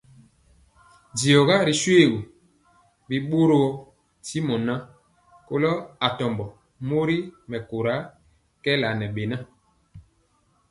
[1.17, 2.19] Diɔga ri shoégu,
[3.07, 3.67] bi ɓorɔɔ
[4.23, 4.81] ntimɔ ŋan,
[5.47, 5.71] kɔlo
[6.07, 6.45] atɔmbɔ
[6.87, 7.17] mori
[7.49, 7.95] mɛkóra
[8.63, 9.37] kɛɛla ŋɛ beŋa.